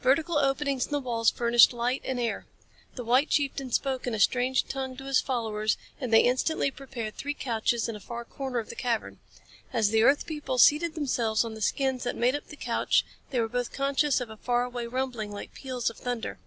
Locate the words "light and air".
1.72-2.46